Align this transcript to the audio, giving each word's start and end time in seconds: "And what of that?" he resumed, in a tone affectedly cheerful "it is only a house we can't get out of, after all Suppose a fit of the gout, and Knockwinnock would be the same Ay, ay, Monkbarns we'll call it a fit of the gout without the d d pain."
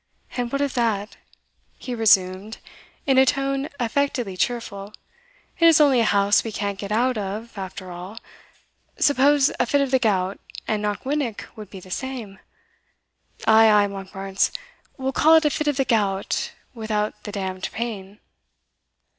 "And 0.35 0.51
what 0.51 0.61
of 0.61 0.73
that?" 0.73 1.17
he 1.77 1.93
resumed, 1.93 2.57
in 3.05 3.19
a 3.19 3.25
tone 3.27 3.69
affectedly 3.79 4.35
cheerful 4.35 4.95
"it 5.59 5.67
is 5.67 5.79
only 5.79 5.99
a 5.99 6.05
house 6.05 6.43
we 6.43 6.51
can't 6.51 6.79
get 6.79 6.91
out 6.91 7.19
of, 7.19 7.55
after 7.55 7.91
all 7.91 8.17
Suppose 8.97 9.51
a 9.59 9.67
fit 9.67 9.79
of 9.79 9.91
the 9.91 9.99
gout, 9.99 10.39
and 10.67 10.81
Knockwinnock 10.81 11.49
would 11.55 11.69
be 11.69 11.79
the 11.79 11.91
same 11.91 12.39
Ay, 13.45 13.69
ay, 13.69 13.85
Monkbarns 13.85 14.49
we'll 14.97 15.11
call 15.11 15.35
it 15.35 15.45
a 15.45 15.51
fit 15.51 15.67
of 15.67 15.77
the 15.77 15.85
gout 15.85 16.51
without 16.73 17.21
the 17.21 17.31
d 17.31 17.39
d 17.59 17.69
pain." 17.71 18.19